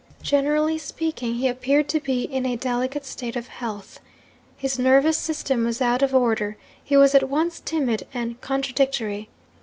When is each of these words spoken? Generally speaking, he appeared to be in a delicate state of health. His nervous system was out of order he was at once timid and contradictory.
Generally 0.23 0.79
speaking, 0.79 1.35
he 1.35 1.47
appeared 1.47 1.87
to 1.89 1.99
be 1.99 2.23
in 2.23 2.43
a 2.43 2.55
delicate 2.55 3.05
state 3.05 3.35
of 3.35 3.49
health. 3.49 3.99
His 4.57 4.79
nervous 4.79 5.15
system 5.15 5.63
was 5.63 5.79
out 5.79 6.01
of 6.01 6.11
order 6.15 6.57
he 6.83 6.97
was 6.97 7.13
at 7.13 7.29
once 7.29 7.59
timid 7.59 8.07
and 8.11 8.41
contradictory. 8.41 9.29